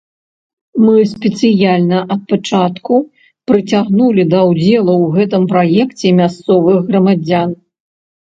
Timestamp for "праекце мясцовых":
5.51-6.77